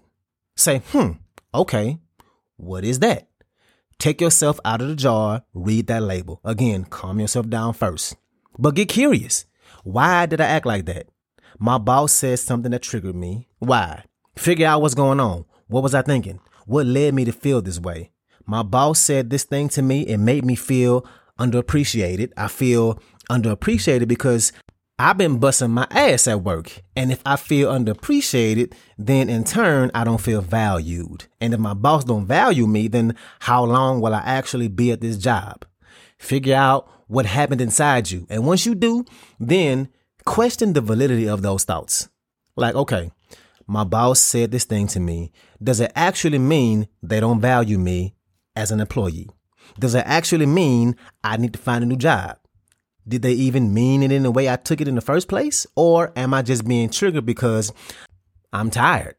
Say, 0.55 0.81
hmm, 0.92 1.11
Okay, 1.53 1.99
what 2.55 2.85
is 2.85 2.99
that? 2.99 3.27
Take 3.99 4.21
yourself 4.21 4.57
out 4.63 4.81
of 4.81 4.87
the 4.87 4.95
jar, 4.95 5.43
read 5.53 5.87
that 5.87 6.01
label. 6.01 6.39
Again, 6.45 6.85
calm 6.85 7.19
yourself 7.19 7.49
down 7.49 7.73
first. 7.73 8.15
But 8.57 8.75
get 8.75 8.87
curious. 8.87 9.45
Why 9.83 10.25
did 10.25 10.39
I 10.39 10.45
act 10.45 10.65
like 10.65 10.85
that? 10.85 11.07
My 11.59 11.77
boss 11.77 12.13
said 12.13 12.39
something 12.39 12.71
that 12.71 12.83
triggered 12.83 13.15
me. 13.15 13.49
Why? 13.59 14.05
Figure 14.37 14.65
out 14.65 14.81
what's 14.81 14.95
going 14.95 15.19
on. 15.19 15.43
What 15.67 15.83
was 15.83 15.93
I 15.93 16.03
thinking? 16.03 16.39
What 16.67 16.85
led 16.85 17.13
me 17.13 17.25
to 17.25 17.33
feel 17.33 17.61
this 17.61 17.81
way? 17.81 18.11
My 18.45 18.63
boss 18.63 18.99
said 18.99 19.29
this 19.29 19.43
thing 19.43 19.67
to 19.69 19.81
me. 19.81 20.03
It 20.03 20.19
made 20.19 20.45
me 20.45 20.55
feel 20.55 21.05
underappreciated. 21.37 22.31
I 22.37 22.47
feel 22.47 22.97
underappreciated 23.29 24.07
because 24.07 24.53
I've 25.03 25.17
been 25.17 25.39
busting 25.39 25.71
my 25.71 25.87
ass 25.89 26.27
at 26.27 26.43
work. 26.43 26.83
And 26.95 27.11
if 27.11 27.23
I 27.25 27.35
feel 27.35 27.71
underappreciated, 27.71 28.75
then 28.99 29.31
in 29.31 29.43
turn, 29.43 29.89
I 29.95 30.03
don't 30.03 30.21
feel 30.21 30.41
valued. 30.41 31.25
And 31.39 31.55
if 31.55 31.59
my 31.59 31.73
boss 31.73 32.03
don't 32.03 32.27
value 32.27 32.67
me, 32.67 32.87
then 32.87 33.15
how 33.39 33.63
long 33.63 33.99
will 33.99 34.13
I 34.13 34.19
actually 34.19 34.67
be 34.67 34.91
at 34.91 35.01
this 35.01 35.17
job? 35.17 35.65
Figure 36.19 36.55
out 36.55 36.87
what 37.07 37.25
happened 37.25 37.61
inside 37.61 38.11
you. 38.11 38.27
And 38.29 38.45
once 38.45 38.67
you 38.67 38.75
do, 38.75 39.03
then 39.39 39.89
question 40.25 40.73
the 40.73 40.81
validity 40.81 41.27
of 41.27 41.41
those 41.41 41.63
thoughts. 41.63 42.07
Like, 42.55 42.75
okay, 42.75 43.09
my 43.65 43.83
boss 43.83 44.19
said 44.19 44.51
this 44.51 44.65
thing 44.65 44.85
to 44.89 44.99
me. 44.99 45.31
Does 45.63 45.79
it 45.79 45.91
actually 45.95 46.37
mean 46.37 46.87
they 47.01 47.19
don't 47.19 47.41
value 47.41 47.79
me 47.79 48.13
as 48.55 48.69
an 48.69 48.79
employee? 48.79 49.31
Does 49.79 49.95
it 49.95 50.03
actually 50.05 50.45
mean 50.45 50.95
I 51.23 51.37
need 51.37 51.53
to 51.53 51.59
find 51.59 51.83
a 51.83 51.87
new 51.87 51.97
job? 51.97 52.37
Did 53.11 53.23
they 53.23 53.33
even 53.33 53.73
mean 53.73 54.03
it 54.03 54.11
in 54.13 54.23
the 54.23 54.31
way 54.31 54.49
I 54.49 54.56
took 54.56 54.80
it 54.80 54.87
in 54.87 54.95
the 54.95 55.01
first 55.01 55.27
place? 55.27 55.68
Or 55.75 56.13
am 56.15 56.33
I 56.33 56.41
just 56.41 56.65
being 56.65 56.89
triggered 56.89 57.25
because 57.25 57.73
I'm 58.53 58.71
tired? 58.71 59.15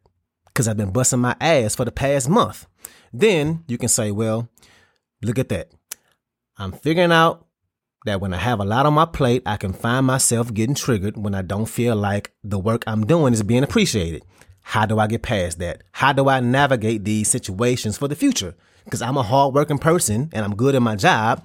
Because 0.46 0.66
I've 0.66 0.78
been 0.78 0.92
busting 0.92 1.20
my 1.20 1.37
ass 1.42 1.76
for 1.76 1.84
the 1.84 1.92
past 1.92 2.26
month. 2.26 2.66
Then 3.12 3.64
you 3.68 3.76
can 3.76 3.90
say, 3.90 4.11
well, 4.11 4.49
look 5.20 5.38
at 5.38 5.50
that. 5.50 5.72
I'm 6.56 6.72
figuring 6.72 7.12
out 7.12 7.46
that 8.06 8.22
when 8.22 8.32
I 8.32 8.38
have 8.38 8.61
a 8.61 8.64
lot 8.64 8.87
on 8.87 8.94
my 8.94 9.04
plate, 9.04 9.42
I 9.44 9.58
can 9.58 9.75
find 9.75 10.06
myself 10.06 10.54
getting 10.54 10.75
triggered 10.75 11.18
when 11.18 11.34
I 11.34 11.42
don't 11.42 11.66
feel 11.66 11.94
like 11.94 12.32
the 12.42 12.58
work 12.58 12.84
I'm 12.87 13.04
doing 13.04 13.34
is 13.34 13.42
being 13.42 13.62
appreciated. 13.62 14.25
How 14.62 14.87
do 14.87 14.99
I 14.99 15.06
get 15.06 15.20
past 15.20 15.58
that? 15.58 15.82
How 15.92 16.14
do 16.14 16.30
I 16.30 16.40
navigate 16.40 17.04
these 17.04 17.28
situations 17.28 17.99
for 17.99 18.08
the 18.08 18.16
future? 18.16 18.54
Because 18.84 19.02
I'm 19.02 19.18
a 19.18 19.22
hardworking 19.22 19.78
person 19.78 20.30
and 20.32 20.46
I'm 20.46 20.56
good 20.56 20.75
at 20.75 20.80
my 20.80 20.96
job. 20.96 21.44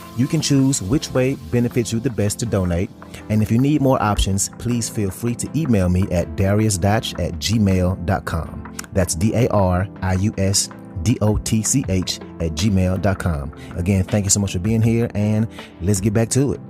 you 0.17 0.27
can 0.27 0.41
choose 0.41 0.81
which 0.81 1.11
way 1.11 1.35
benefits 1.51 1.91
you 1.91 1.99
the 1.99 2.09
best 2.09 2.39
to 2.39 2.45
donate. 2.45 2.89
And 3.29 3.41
if 3.41 3.51
you 3.51 3.57
need 3.57 3.81
more 3.81 4.01
options, 4.01 4.49
please 4.57 4.89
feel 4.89 5.11
free 5.11 5.35
to 5.35 5.49
email 5.57 5.89
me 5.89 6.03
at 6.11 6.35
dariusdotch 6.35 7.19
at 7.19 7.33
gmail.com. 7.33 8.77
That's 8.93 9.15
D 9.15 9.33
A 9.35 9.47
R 9.49 9.87
I 10.01 10.13
U 10.13 10.33
S 10.37 10.69
D 11.03 11.17
O 11.21 11.37
T 11.37 11.63
C 11.63 11.85
H 11.87 12.19
at 12.39 12.51
gmail.com. 12.51 13.53
Again, 13.77 14.03
thank 14.03 14.25
you 14.25 14.29
so 14.29 14.39
much 14.39 14.53
for 14.53 14.59
being 14.59 14.81
here, 14.81 15.09
and 15.15 15.47
let's 15.81 15.99
get 15.99 16.13
back 16.13 16.29
to 16.29 16.53
it. 16.53 16.61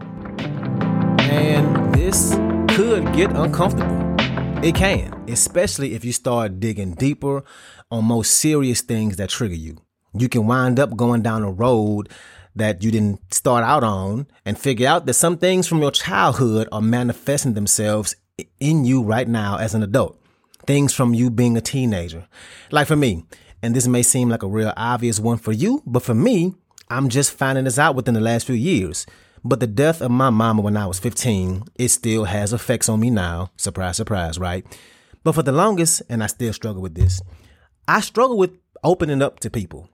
And 1.22 1.94
this 1.94 2.36
could 2.76 3.12
get 3.14 3.32
uncomfortable. 3.32 4.12
It 4.64 4.76
can, 4.76 5.14
especially 5.28 5.96
if 5.96 6.06
you 6.06 6.14
start 6.14 6.60
digging 6.60 6.94
deeper 6.94 7.44
on 7.90 8.06
most 8.06 8.36
serious 8.36 8.82
things 8.82 9.18
that 9.18 9.30
trigger 9.30 9.56
you. 9.56 9.78
You 10.14 10.30
can 10.30 10.46
wind 10.46 10.80
up 10.80 10.96
going 10.96 11.22
down 11.22 11.44
a 11.44 11.52
road 11.52 12.10
that 12.56 12.84
you 12.84 12.92
didn't 12.92 13.34
start 13.34 13.64
out 13.64 13.84
on 13.84 14.28
and 14.46 14.58
figure 14.58 14.88
out 14.88 15.06
that 15.06 15.14
some 15.14 15.38
things 15.38 15.68
from 15.68 15.82
your 15.82 15.92
childhood 15.92 16.68
are 16.72 16.82
manifesting 16.82 17.54
themselves 17.54 18.16
in 18.60 18.86
you 18.86 19.02
right 19.02 19.28
now 19.28 19.58
as 19.58 19.74
an 19.74 19.84
adult. 19.84 20.18
Things 20.66 20.94
from 20.94 21.14
you 21.14 21.30
being 21.30 21.58
a 21.58 21.62
teenager. 21.62 22.28
Like 22.72 22.88
for 22.88 22.96
me, 22.96 23.26
and 23.64 23.76
this 23.76 23.88
may 23.88 24.04
seem 24.04 24.30
like 24.30 24.44
a 24.44 24.48
real 24.48 24.74
obvious 24.76 25.20
one 25.20 25.38
for 25.38 25.52
you, 25.52 25.82
but 25.86 26.04
for 26.04 26.14
me, 26.14 26.56
I'm 26.90 27.10
just 27.10 27.34
finding 27.34 27.64
this 27.64 27.80
out 27.80 27.96
within 27.96 28.14
the 28.14 28.20
last 28.20 28.46
few 28.46 28.56
years. 28.56 29.06
But 29.44 29.60
the 29.60 29.68
death 29.68 30.02
of 30.02 30.12
my 30.12 30.30
mama 30.30 30.62
when 30.62 30.78
I 30.78 30.86
was 30.86 31.00
15, 31.00 31.64
it 31.76 31.90
still 31.90 32.26
has 32.26 32.54
effects 32.54 32.90
on 32.90 33.00
me 33.00 33.10
now. 33.10 33.52
Surprise, 33.58 33.98
surprise, 33.98 34.38
right? 34.38 34.66
But 35.24 35.34
for 35.34 35.44
the 35.44 35.52
longest, 35.52 36.02
and 36.10 36.24
I 36.24 36.28
still 36.28 36.54
struggle 36.54 36.82
with 36.82 36.96
this, 36.96 37.22
I 37.88 38.02
struggle 38.02 38.38
with 38.38 38.58
opening 38.84 39.22
up 39.22 39.40
to 39.40 39.50
people. 39.50 39.90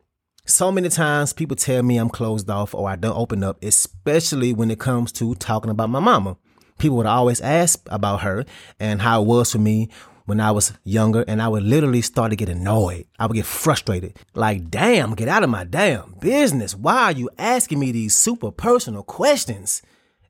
So 0.50 0.72
many 0.72 0.88
times 0.88 1.34
people 1.34 1.58
tell 1.58 1.84
me 1.84 1.98
I'm 1.98 2.10
closed 2.10 2.50
off 2.50 2.74
or 2.74 2.90
I 2.90 2.96
don't 2.96 3.18
open 3.18 3.44
up, 3.44 3.62
especially 3.62 4.54
when 4.54 4.72
it 4.72 4.80
comes 4.80 5.12
to 5.14 5.36
talking 5.36 5.70
about 5.70 5.90
my 5.90 6.00
mama. 6.00 6.38
People 6.78 6.96
would 6.96 7.06
always 7.06 7.42
ask 7.42 7.82
about 7.88 8.22
her 8.22 8.46
and 8.80 9.02
how 9.02 9.22
it 9.22 9.26
was 9.26 9.52
for 9.52 9.58
me 9.58 9.90
when 10.24 10.40
I 10.40 10.52
was 10.52 10.72
younger, 10.86 11.26
and 11.28 11.42
I 11.42 11.50
would 11.50 11.64
literally 11.64 12.02
start 12.02 12.30
to 12.30 12.38
get 12.38 12.48
annoyed. 12.48 13.08
I 13.20 13.26
would 13.26 13.36
get 13.36 13.46
frustrated. 13.46 14.18
Like, 14.36 14.70
damn, 14.70 15.16
get 15.16 15.28
out 15.28 15.44
of 15.44 15.50
my 15.50 15.66
damn 15.66 16.16
business. 16.22 16.74
Why 16.74 17.04
are 17.04 17.12
you 17.12 17.30
asking 17.38 17.80
me 17.80 17.92
these 17.92 18.16
super 18.16 18.50
personal 18.50 19.04
questions? 19.04 19.82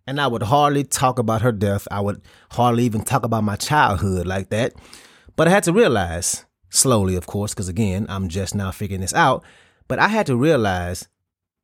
And 0.08 0.20
I 0.20 0.26
would 0.26 0.44
hardly 0.44 0.84
talk 0.84 1.20
about 1.20 1.44
her 1.44 1.52
death. 1.52 1.88
I 1.92 2.02
would 2.02 2.24
hardly 2.52 2.86
even 2.86 3.04
talk 3.04 3.24
about 3.24 3.44
my 3.44 3.56
childhood 3.56 4.26
like 4.26 4.50
that. 4.50 4.74
But 5.36 5.48
I 5.48 5.52
had 5.52 5.64
to 5.64 5.74
realize, 5.74 6.46
slowly, 6.72 7.16
of 7.16 7.28
course, 7.28 7.54
because 7.54 7.70
again, 7.70 8.08
I'm 8.10 8.30
just 8.30 8.56
now 8.56 8.72
figuring 8.72 9.02
this 9.02 9.14
out, 9.14 9.44
but 9.88 10.00
I 10.00 10.08
had 10.08 10.26
to 10.28 10.36
realize 10.36 11.08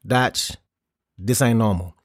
that 0.04 0.58
this 1.18 1.42
ain't 1.42 1.60
normal. 1.60 1.96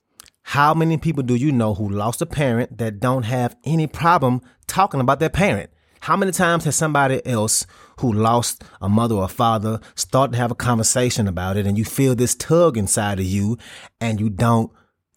How 0.42 0.72
many 0.72 0.96
people 0.96 1.22
do 1.22 1.34
you 1.34 1.52
know 1.52 1.74
who 1.74 1.88
lost 1.88 2.22
a 2.22 2.26
parent 2.26 2.78
that 2.78 3.00
don't 3.00 3.24
have 3.24 3.56
any 3.64 3.86
problem 3.86 4.40
talking 4.66 5.00
about 5.00 5.20
their 5.20 5.28
parent? 5.28 5.70
How 6.00 6.16
many 6.16 6.32
times 6.32 6.64
has 6.64 6.76
somebody 6.76 7.24
else 7.26 7.66
who 8.00 8.12
lost 8.12 8.64
a 8.80 8.88
mother 8.88 9.16
or 9.16 9.28
father 9.28 9.80
start 9.94 10.32
to 10.32 10.38
have 10.38 10.50
a 10.50 10.54
conversation 10.54 11.28
about 11.28 11.56
it 11.56 11.66
and 11.66 11.76
you 11.76 11.84
feel 11.84 12.14
this 12.14 12.34
tug 12.34 12.78
inside 12.78 13.18
of 13.18 13.26
you 13.26 13.58
and 14.00 14.20
you 14.20 14.30
don't 14.30 14.70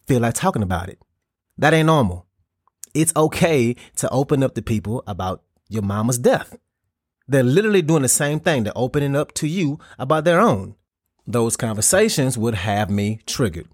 feel 0.06 0.20
like 0.20 0.34
talking 0.34 0.62
about 0.62 0.88
it? 0.88 0.98
That 1.56 1.72
ain't 1.72 1.86
normal. 1.86 2.26
It's 2.94 3.14
okay 3.16 3.74
to 3.96 4.10
open 4.10 4.42
up 4.42 4.54
to 4.56 4.62
people 4.62 5.02
about 5.06 5.42
your 5.68 5.82
mama's 5.82 6.18
death. 6.18 6.56
They're 7.28 7.42
literally 7.42 7.80
doing 7.82 8.02
the 8.02 8.08
same 8.08 8.40
thing. 8.40 8.64
They're 8.64 8.72
opening 8.76 9.16
up 9.16 9.32
to 9.34 9.46
you 9.46 9.78
about 9.98 10.24
their 10.24 10.40
own 10.40 10.74
those 11.26 11.56
conversations 11.56 12.36
would 12.36 12.54
have 12.54 12.90
me 12.90 13.20
triggered. 13.26 13.68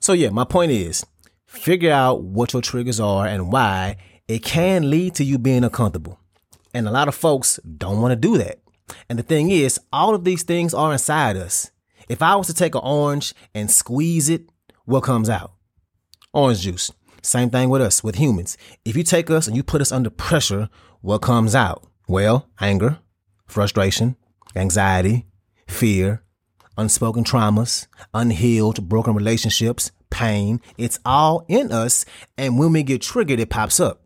So, 0.00 0.12
yeah, 0.12 0.30
my 0.30 0.44
point 0.44 0.72
is 0.72 1.04
figure 1.46 1.92
out 1.92 2.22
what 2.22 2.52
your 2.52 2.62
triggers 2.62 3.00
are 3.00 3.26
and 3.26 3.50
why 3.52 3.96
it 4.28 4.42
can 4.42 4.90
lead 4.90 5.14
to 5.14 5.24
you 5.24 5.38
being 5.38 5.64
uncomfortable. 5.64 6.18
And 6.74 6.86
a 6.86 6.90
lot 6.90 7.08
of 7.08 7.14
folks 7.14 7.58
don't 7.78 8.00
want 8.00 8.12
to 8.12 8.16
do 8.16 8.36
that. 8.38 8.60
And 9.08 9.18
the 9.18 9.22
thing 9.22 9.50
is, 9.50 9.80
all 9.92 10.14
of 10.14 10.24
these 10.24 10.42
things 10.42 10.74
are 10.74 10.92
inside 10.92 11.36
us. 11.36 11.70
If 12.08 12.22
I 12.22 12.36
was 12.36 12.46
to 12.48 12.54
take 12.54 12.74
an 12.74 12.82
orange 12.84 13.34
and 13.54 13.70
squeeze 13.70 14.28
it, 14.28 14.48
what 14.84 15.02
comes 15.02 15.28
out? 15.28 15.52
Orange 16.32 16.60
juice. 16.60 16.92
Same 17.22 17.50
thing 17.50 17.70
with 17.70 17.82
us, 17.82 18.04
with 18.04 18.16
humans. 18.16 18.56
If 18.84 18.96
you 18.96 19.02
take 19.02 19.30
us 19.30 19.48
and 19.48 19.56
you 19.56 19.64
put 19.64 19.80
us 19.80 19.90
under 19.90 20.10
pressure, 20.10 20.68
what 21.00 21.22
comes 21.22 21.54
out? 21.54 21.84
Well, 22.06 22.48
anger, 22.60 22.98
frustration, 23.46 24.16
anxiety, 24.54 25.26
fear, 25.66 26.22
unspoken 26.76 27.24
traumas, 27.24 27.86
unhealed, 28.14 28.88
broken 28.88 29.14
relationships, 29.14 29.92
pain. 30.10 30.60
It's 30.78 30.98
all 31.04 31.44
in 31.48 31.72
us. 31.72 32.04
And 32.36 32.58
when 32.58 32.72
we 32.72 32.82
get 32.82 33.02
triggered, 33.02 33.40
it 33.40 33.50
pops 33.50 33.80
up. 33.80 34.02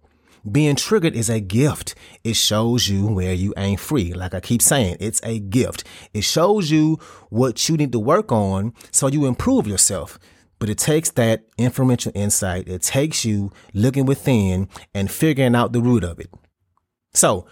Being 0.51 0.77
triggered 0.77 1.15
is 1.15 1.29
a 1.29 1.41
gift. 1.41 1.95
It 2.25 2.35
shows 2.35 2.89
you 2.89 3.07
where 3.07 3.35
you 3.35 3.53
ain't 3.57 3.81
free. 3.81 4.15
Like 4.15 4.35
I 4.35 4.41
keep 4.41 4.63
saying, 4.63 4.97
it's 4.99 5.21
a 5.23 5.39
gift. 5.39 5.85
It 6.15 6.25
shows 6.25 6.71
you 6.71 6.99
what 7.29 7.69
you 7.69 7.77
need 7.77 7.93
to 7.93 7.99
work 7.99 8.33
on 8.33 8.73
so 8.91 9.07
you 9.07 9.27
improve 9.27 9.67
yourself. 9.67 10.19
But 10.59 10.71
it 10.71 10.79
takes 10.79 11.11
that 11.13 11.45
influential 11.59 12.13
insight. 12.15 12.69
It 12.69 12.83
takes 12.83 13.25
you 13.25 13.51
looking 13.75 14.07
within 14.07 14.69
and 14.95 15.11
figuring 15.11 15.55
out 15.55 15.73
the 15.73 15.81
root 15.81 16.05
of 16.05 16.19
it. 16.21 16.31
So, 17.13 17.47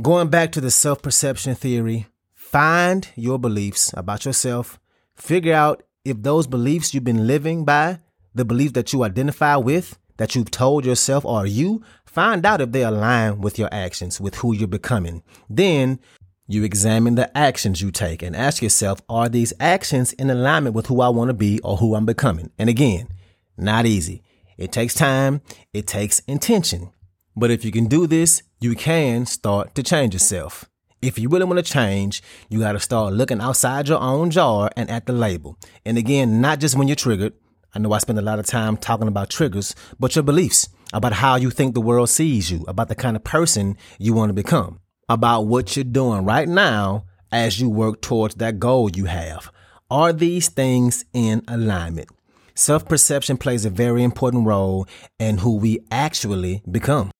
going 0.00 0.28
back 0.28 0.52
to 0.52 0.60
the 0.60 0.70
self 0.70 1.00
perception 1.00 1.54
theory, 1.54 2.06
Find 2.50 3.06
your 3.14 3.38
beliefs 3.38 3.94
about 3.96 4.24
yourself. 4.24 4.80
Figure 5.14 5.54
out 5.54 5.84
if 6.04 6.20
those 6.20 6.48
beliefs 6.48 6.92
you've 6.92 7.04
been 7.04 7.28
living 7.28 7.64
by, 7.64 8.00
the 8.34 8.44
beliefs 8.44 8.72
that 8.72 8.92
you 8.92 9.04
identify 9.04 9.54
with, 9.54 10.00
that 10.16 10.34
you've 10.34 10.50
told 10.50 10.84
yourself 10.84 11.24
are 11.24 11.46
you, 11.46 11.80
find 12.06 12.44
out 12.44 12.60
if 12.60 12.72
they 12.72 12.82
align 12.82 13.40
with 13.40 13.56
your 13.56 13.68
actions, 13.70 14.20
with 14.20 14.34
who 14.34 14.52
you're 14.52 14.66
becoming. 14.66 15.22
Then 15.48 16.00
you 16.48 16.64
examine 16.64 17.14
the 17.14 17.38
actions 17.38 17.80
you 17.80 17.92
take 17.92 18.20
and 18.20 18.34
ask 18.34 18.64
yourself, 18.64 19.00
are 19.08 19.28
these 19.28 19.52
actions 19.60 20.12
in 20.14 20.28
alignment 20.28 20.74
with 20.74 20.88
who 20.88 21.02
I 21.02 21.08
want 21.08 21.28
to 21.28 21.34
be 21.34 21.60
or 21.60 21.76
who 21.76 21.94
I'm 21.94 22.04
becoming? 22.04 22.50
And 22.58 22.68
again, 22.68 23.10
not 23.56 23.86
easy. 23.86 24.24
It 24.58 24.72
takes 24.72 24.94
time. 24.94 25.40
It 25.72 25.86
takes 25.86 26.18
intention. 26.26 26.90
But 27.36 27.52
if 27.52 27.64
you 27.64 27.70
can 27.70 27.86
do 27.86 28.08
this, 28.08 28.42
you 28.58 28.74
can 28.74 29.24
start 29.24 29.76
to 29.76 29.84
change 29.84 30.14
yourself. 30.14 30.69
If 31.02 31.18
you 31.18 31.30
really 31.30 31.46
want 31.46 31.64
to 31.64 31.72
change, 31.72 32.22
you 32.50 32.60
got 32.60 32.72
to 32.72 32.80
start 32.80 33.14
looking 33.14 33.40
outside 33.40 33.88
your 33.88 34.00
own 34.00 34.30
jar 34.30 34.70
and 34.76 34.90
at 34.90 35.06
the 35.06 35.14
label. 35.14 35.56
And 35.86 35.96
again, 35.96 36.42
not 36.42 36.60
just 36.60 36.76
when 36.76 36.88
you're 36.88 36.94
triggered. 36.94 37.32
I 37.74 37.78
know 37.78 37.92
I 37.92 37.98
spend 37.98 38.18
a 38.18 38.22
lot 38.22 38.38
of 38.38 38.46
time 38.46 38.76
talking 38.76 39.08
about 39.08 39.30
triggers, 39.30 39.74
but 39.98 40.14
your 40.14 40.24
beliefs 40.24 40.68
about 40.92 41.14
how 41.14 41.36
you 41.36 41.50
think 41.50 41.72
the 41.72 41.80
world 41.80 42.10
sees 42.10 42.50
you, 42.50 42.64
about 42.68 42.88
the 42.88 42.94
kind 42.94 43.16
of 43.16 43.24
person 43.24 43.78
you 43.98 44.12
want 44.12 44.28
to 44.28 44.34
become, 44.34 44.80
about 45.08 45.42
what 45.42 45.74
you're 45.74 45.84
doing 45.84 46.24
right 46.24 46.48
now 46.48 47.04
as 47.32 47.60
you 47.60 47.70
work 47.70 48.02
towards 48.02 48.34
that 48.34 48.58
goal 48.58 48.90
you 48.90 49.06
have. 49.06 49.50
Are 49.90 50.12
these 50.12 50.48
things 50.50 51.06
in 51.14 51.42
alignment? 51.48 52.08
Self 52.54 52.86
perception 52.86 53.38
plays 53.38 53.64
a 53.64 53.70
very 53.70 54.02
important 54.02 54.46
role 54.46 54.86
in 55.18 55.38
who 55.38 55.56
we 55.56 55.78
actually 55.90 56.62
become. 56.70 57.10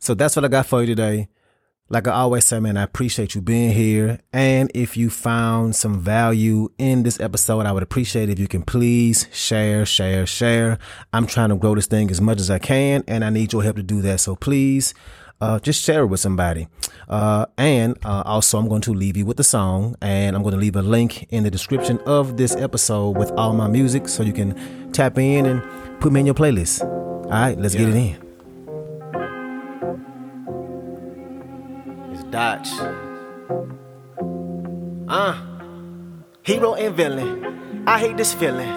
So 0.00 0.14
that's 0.14 0.34
what 0.34 0.44
I 0.44 0.48
got 0.48 0.66
for 0.66 0.80
you 0.80 0.86
today. 0.86 1.28
Like 1.92 2.06
I 2.06 2.12
always 2.12 2.44
say, 2.44 2.60
man, 2.60 2.76
I 2.76 2.84
appreciate 2.84 3.34
you 3.34 3.40
being 3.40 3.72
here. 3.72 4.20
And 4.32 4.70
if 4.76 4.96
you 4.96 5.10
found 5.10 5.74
some 5.74 5.98
value 5.98 6.68
in 6.78 7.02
this 7.02 7.18
episode, 7.18 7.66
I 7.66 7.72
would 7.72 7.82
appreciate 7.82 8.28
if 8.28 8.38
you 8.38 8.46
can 8.46 8.62
please 8.62 9.26
share, 9.32 9.84
share, 9.84 10.24
share. 10.24 10.78
I'm 11.12 11.26
trying 11.26 11.48
to 11.48 11.56
grow 11.56 11.74
this 11.74 11.88
thing 11.88 12.08
as 12.12 12.20
much 12.20 12.38
as 12.38 12.48
I 12.48 12.60
can, 12.60 13.02
and 13.08 13.24
I 13.24 13.30
need 13.30 13.52
your 13.52 13.64
help 13.64 13.74
to 13.74 13.82
do 13.82 14.00
that. 14.02 14.20
So 14.20 14.36
please, 14.36 14.94
uh, 15.40 15.58
just 15.58 15.82
share 15.82 16.02
it 16.02 16.06
with 16.06 16.20
somebody. 16.20 16.68
Uh, 17.08 17.46
and 17.58 17.98
uh, 18.04 18.22
also, 18.24 18.60
I'm 18.60 18.68
going 18.68 18.82
to 18.82 18.94
leave 18.94 19.16
you 19.16 19.26
with 19.26 19.36
the 19.36 19.44
song, 19.44 19.96
and 20.00 20.36
I'm 20.36 20.42
going 20.42 20.54
to 20.54 20.60
leave 20.60 20.76
a 20.76 20.82
link 20.82 21.26
in 21.30 21.42
the 21.42 21.50
description 21.50 21.98
of 22.06 22.36
this 22.36 22.54
episode 22.54 23.16
with 23.16 23.32
all 23.32 23.52
my 23.52 23.66
music 23.66 24.08
so 24.08 24.22
you 24.22 24.32
can 24.32 24.92
tap 24.92 25.18
in 25.18 25.44
and 25.44 26.00
put 26.00 26.12
me 26.12 26.20
in 26.20 26.26
your 26.26 26.36
playlist. 26.36 26.84
All 26.84 27.30
right, 27.30 27.58
let's 27.58 27.74
yeah. 27.74 27.80
get 27.80 27.88
it 27.88 27.96
in. 27.96 28.29
Dotch. 32.30 32.68
Uh, 35.08 35.34
hero 36.42 36.74
and 36.74 36.94
villain. 36.94 37.84
I 37.86 37.98
hate 37.98 38.16
this 38.16 38.32
feeling. 38.32 38.68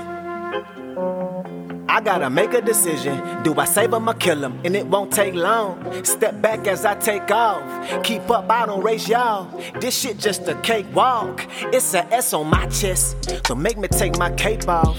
I 1.87 2.01
gotta 2.01 2.31
make 2.31 2.53
a 2.53 2.61
decision. 2.61 3.43
Do 3.43 3.53
I 3.59 3.65
save 3.65 3.93
him 3.93 4.09
or 4.09 4.15
kill 4.15 4.43
him? 4.43 4.59
And 4.65 4.75
it 4.75 4.87
won't 4.87 5.13
take 5.13 5.35
long. 5.35 6.03
Step 6.03 6.41
back 6.41 6.65
as 6.65 6.85
I 6.85 6.95
take 6.95 7.29
off. 7.29 8.03
Keep 8.03 8.31
up, 8.31 8.49
I 8.49 8.65
don't 8.65 8.81
race 8.81 9.07
y'all. 9.07 9.45
This 9.79 9.95
shit 9.95 10.17
just 10.17 10.47
a 10.47 10.55
cakewalk. 10.61 11.45
It's 11.71 11.93
a 11.93 12.11
S 12.11 12.33
on 12.33 12.47
my 12.47 12.65
chest. 12.67 13.45
So 13.45 13.53
make 13.53 13.77
me 13.77 13.87
take 13.87 14.17
my 14.17 14.31
cape 14.31 14.67
off. 14.67 14.97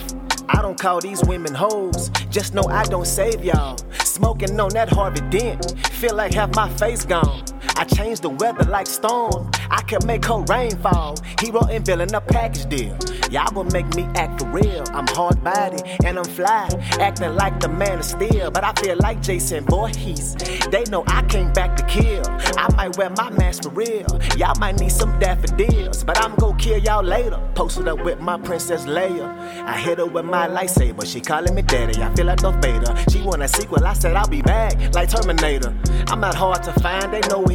I 0.49 0.63
don't 0.63 0.79
call 0.79 1.01
these 1.01 1.25
women 1.25 1.55
hoes. 1.55 2.11
Just 2.31 2.55
know 2.55 2.65
I 2.69 2.85
don't 2.85 3.07
save 3.07 3.45
y'all. 3.45 3.77
Smoking 4.05 4.61
on 4.61 4.69
that 4.75 4.89
Harvey 4.89 5.23
Dent. 5.31 5.77
Feel 5.95 6.15
like 6.15 6.33
half 6.33 6.55
my 6.55 6.69
face 6.75 7.05
gone. 7.05 7.43
I 7.77 7.85
change 7.85 8.21
the 8.21 8.31
weather 8.31 8.65
like 8.65 8.87
storm. 8.87 9.51
I 9.71 9.83
can 9.83 10.07
make 10.07 10.25
her 10.27 10.41
rainfall. 10.43 11.17
Hero 11.41 11.65
and 11.67 11.85
villain 11.85 12.15
a 12.15 12.21
package 12.21 12.67
deal. 12.69 12.97
Y'all 13.31 13.51
gon' 13.53 13.69
make 13.73 13.87
me 13.97 14.05
act 14.15 14.43
real. 14.55 14.85
I'm 14.93 15.07
hard 15.09 15.43
body 15.43 15.83
and 16.05 16.19
I'm 16.19 16.25
fly, 16.25 16.69
acting 17.01 17.35
like 17.35 17.59
the 17.61 17.69
man 17.69 17.99
of 17.99 18.05
steel. 18.05 18.51
But 18.51 18.65
I 18.65 18.73
feel 18.75 18.97
like 18.99 19.21
Jason 19.23 19.65
Voorhees. 19.65 20.35
They 20.71 20.85
know 20.91 21.05
I 21.09 21.23
came 21.23 21.53
back 21.53 21.77
to 21.77 21.85
kill. 21.87 22.23
I 22.57 22.69
might 22.77 22.97
wear 22.97 23.11
my 23.11 23.31
mask 23.31 23.65
for 23.65 23.71
real. 23.71 24.07
Y'all 24.37 24.59
might 24.59 24.79
need 24.79 24.93
some 24.93 25.19
daffodils, 25.19 26.05
but 26.05 26.19
I'm 26.23 26.35
gon' 26.37 26.57
kill 26.59 26.79
y'all 26.79 27.03
later. 27.03 27.41
Posted 27.55 27.89
up 27.89 28.05
with 28.05 28.21
my 28.21 28.39
princess 28.39 28.85
Leia. 28.85 29.27
I 29.65 29.79
hit 29.79 29.99
her 29.99 30.07
with 30.07 30.25
my 30.25 30.49
lightsaber. 30.49 31.05
She 31.07 31.21
calling 31.21 31.55
me 31.55 31.63
daddy. 31.63 32.01
I 32.03 32.15
feel 32.15 32.27
like 32.27 32.39
Darth 32.39 32.63
Vader. 32.63 32.95
She 33.11 33.23
want 33.23 33.43
a 33.43 33.49
sequel. 33.49 33.85
I 33.85 33.95
said 33.95 34.15
I'll 34.15 34.29
be 34.29 34.43
back 34.43 34.95
like 34.95 35.09
Terminator. 35.09 35.75
I'm 36.09 36.21
not 36.21 36.35
hard 36.35 36.63
to 36.65 36.73
find. 36.81 37.13
They 37.13 37.21
know 37.29 37.45
he 37.47 37.54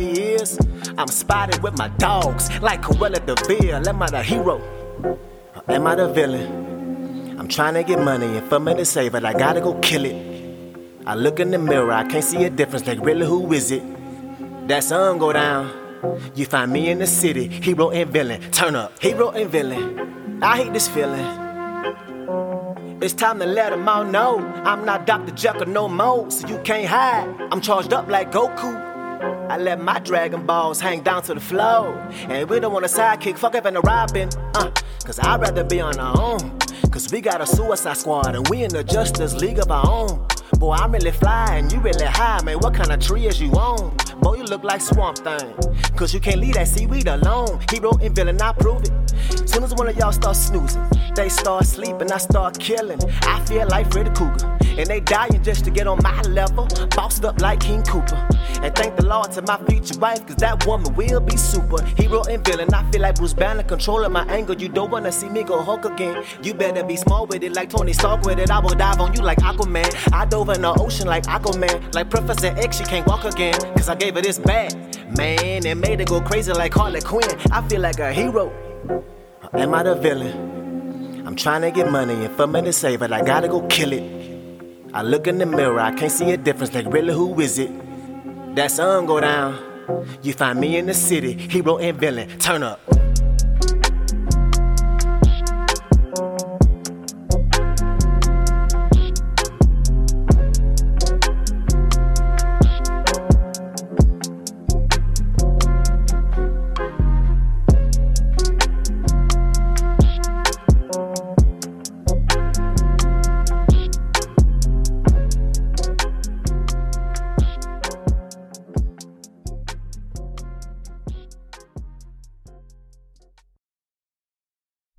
I'm 0.97 1.07
spotted 1.07 1.61
with 1.61 1.77
my 1.77 1.89
dogs 1.97 2.49
like 2.61 2.81
Cruella 2.81 3.19
de 3.25 3.35
Vil. 3.47 3.87
Am 3.87 4.01
I 4.01 4.07
the 4.09 4.23
hero? 4.23 4.61
Or 5.55 5.63
am 5.67 5.87
I 5.87 5.95
the 5.95 6.07
villain? 6.07 7.37
I'm 7.37 7.47
trying 7.49 7.73
to 7.73 7.83
get 7.83 7.99
money 7.99 8.37
and 8.37 8.47
for 8.47 8.59
me 8.59 8.75
to 8.75 8.85
save 8.85 9.15
it, 9.15 9.25
I 9.25 9.33
gotta 9.33 9.59
go 9.59 9.73
kill 9.79 10.05
it. 10.05 10.15
I 11.05 11.15
look 11.15 11.39
in 11.39 11.51
the 11.51 11.57
mirror, 11.57 11.91
I 11.91 12.05
can't 12.07 12.23
see 12.23 12.45
a 12.45 12.49
difference. 12.49 12.87
Like, 12.87 12.99
really, 13.01 13.25
who 13.25 13.51
is 13.51 13.71
it? 13.71 13.83
That 14.69 14.83
sun 14.85 15.17
go 15.17 15.33
down. 15.33 15.71
You 16.33 16.45
find 16.45 16.71
me 16.71 16.89
in 16.89 16.99
the 16.99 17.07
city, 17.07 17.47
hero 17.47 17.89
and 17.91 18.09
villain. 18.09 18.39
Turn 18.51 18.75
up, 18.75 18.97
hero 18.99 19.31
and 19.31 19.49
villain. 19.49 20.41
I 20.41 20.57
hate 20.63 20.71
this 20.71 20.87
feeling. 20.87 21.25
It's 23.01 23.13
time 23.13 23.39
to 23.39 23.45
let 23.45 23.71
them 23.71 23.87
all 23.87 24.05
know 24.05 24.39
I'm 24.65 24.85
not 24.85 25.05
Dr. 25.05 25.31
Jekyll 25.31 25.67
no 25.67 25.89
more, 25.89 26.31
so 26.31 26.47
you 26.47 26.57
can't 26.59 26.87
hide. 26.87 27.27
I'm 27.51 27.59
charged 27.59 27.93
up 27.93 28.07
like 28.07 28.31
Goku. 28.31 28.88
I 29.21 29.57
let 29.57 29.81
my 29.81 29.99
Dragon 29.99 30.45
Balls 30.45 30.79
hang 30.79 31.01
down 31.01 31.23
to 31.23 31.33
the 31.33 31.39
floor. 31.39 31.93
And 32.29 32.49
we 32.49 32.59
don't 32.59 32.71
want 32.71 32.85
a 32.85 32.87
sidekick, 32.87 33.37
fuck 33.37 33.55
even 33.55 33.75
a 33.75 33.81
Robin. 33.81 34.29
Uh, 34.55 34.71
cause 35.03 35.19
I'd 35.19 35.41
rather 35.41 35.63
be 35.63 35.81
on 35.81 35.99
our 35.99 36.19
own. 36.21 36.57
Cause 36.91 37.11
we 37.11 37.21
got 37.21 37.41
a 37.41 37.45
suicide 37.45 37.97
squad 37.97 38.35
and 38.35 38.47
we 38.47 38.63
in 38.63 38.69
the 38.69 38.83
Justice 38.83 39.33
League 39.35 39.59
of 39.59 39.69
our 39.71 39.87
own. 39.87 40.25
Boy, 40.57 40.73
I'm 40.73 40.91
really 40.91 41.11
fly 41.11 41.55
and 41.55 41.71
you 41.71 41.79
really 41.79 42.05
high, 42.05 42.41
man. 42.43 42.59
What 42.59 42.73
kind 42.73 42.91
of 42.91 42.99
tree 42.99 43.27
is 43.27 43.41
you 43.41 43.51
on? 43.51 43.95
Boy, 44.21 44.35
you 44.35 44.43
look 44.43 44.63
like 44.63 44.81
Swamp 44.81 45.17
Thing. 45.19 45.53
Cause 45.95 46.13
you 46.13 46.19
can't 46.19 46.39
leave 46.39 46.55
that 46.55 46.67
seaweed 46.67 47.07
alone. 47.07 47.59
Hero 47.71 47.91
and 48.01 48.15
villain, 48.15 48.41
I 48.41 48.53
prove 48.53 48.83
it. 48.83 49.49
Soon 49.49 49.63
as 49.63 49.73
one 49.73 49.87
of 49.87 49.97
y'all 49.97 50.11
start 50.11 50.35
snoozing, 50.35 50.85
they 51.15 51.29
start 51.29 51.65
sleeping, 51.65 52.11
I 52.11 52.17
start 52.17 52.59
killing. 52.59 52.99
I 53.23 53.43
feel 53.45 53.67
like 53.67 53.91
Freddy 53.91 54.11
Krueger. 54.11 54.57
And 54.77 54.87
they 54.87 55.01
dying 55.01 55.43
just 55.43 55.65
to 55.65 55.71
get 55.71 55.87
on 55.87 55.99
my 56.01 56.21
level. 56.21 56.67
Bossed 56.95 57.25
up 57.25 57.41
like 57.41 57.59
King 57.59 57.83
Koopa. 57.83 58.58
Thank 58.79 58.95
the 58.95 59.05
Lord 59.05 59.29
to 59.33 59.41
my 59.41 59.57
future 59.65 59.99
wife, 59.99 60.25
cause 60.25 60.37
that 60.37 60.65
woman 60.65 60.95
will 60.95 61.19
be 61.19 61.35
super. 61.35 61.83
Hero 61.97 62.23
and 62.23 62.41
villain, 62.45 62.73
I 62.73 62.89
feel 62.89 63.01
like 63.01 63.15
Bruce 63.15 63.33
Banner 63.33 63.63
controlling 63.63 64.13
my 64.13 64.23
anger. 64.27 64.53
You 64.53 64.69
don't 64.69 64.89
wanna 64.89 65.11
see 65.11 65.27
me 65.27 65.43
go 65.43 65.61
Hulk 65.61 65.83
again. 65.83 66.23
You 66.41 66.53
better 66.53 66.81
be 66.85 66.95
small 66.95 67.27
with 67.27 67.43
it, 67.43 67.57
like 67.57 67.69
Tony 67.69 67.91
Stark 67.91 68.21
with 68.21 68.39
it. 68.39 68.49
I 68.49 68.59
will 68.59 68.69
dive 68.69 69.01
on 69.01 69.13
you 69.13 69.21
like 69.21 69.39
Aquaman. 69.39 70.13
I 70.13 70.25
dove 70.25 70.47
in 70.51 70.61
the 70.61 70.73
ocean 70.79 71.07
like 71.07 71.25
Aquaman. 71.25 71.93
Like 71.93 72.09
Professor 72.09 72.55
X, 72.55 72.77
she 72.77 72.85
can't 72.85 73.05
walk 73.05 73.25
again. 73.25 73.59
Cause 73.75 73.89
I 73.89 73.95
gave 73.95 74.15
her 74.15 74.21
this 74.21 74.39
bad. 74.39 74.73
Man, 75.17 75.65
it 75.65 75.75
made 75.75 75.99
her 75.99 76.05
go 76.05 76.21
crazy 76.21 76.53
like 76.53 76.73
Harley 76.73 77.01
Quinn. 77.01 77.29
I 77.51 77.61
feel 77.67 77.81
like 77.81 77.99
a 77.99 78.13
hero. 78.13 78.49
Am 79.55 79.73
I 79.73 79.83
the 79.83 79.95
villain? 79.95 81.27
I'm 81.27 81.35
trying 81.35 81.63
to 81.63 81.71
get 81.71 81.91
money, 81.91 82.13
and 82.13 82.33
for 82.37 82.47
me 82.47 82.61
to 82.61 82.71
save 82.71 83.01
it, 83.01 83.11
I 83.11 83.23
gotta 83.25 83.49
go 83.49 83.59
kill 83.67 83.91
it. 83.91 84.03
I 84.93 85.01
look 85.01 85.27
in 85.27 85.37
the 85.37 85.45
mirror, 85.45 85.81
I 85.81 85.93
can't 85.93 86.13
see 86.13 86.31
a 86.31 86.37
difference, 86.37 86.73
like 86.73 86.87
really, 86.87 87.13
who 87.13 87.37
is 87.41 87.59
it? 87.59 87.88
That 88.55 88.71
sun 88.71 89.05
go 89.05 89.19
down, 89.19 89.57
you 90.21 90.33
find 90.33 90.59
me 90.59 90.77
in 90.77 90.87
the 90.87 90.93
city, 90.93 91.33
hero 91.33 91.77
and 91.77 91.97
villain, 91.97 92.39
turn 92.39 92.63
up. 92.63 92.79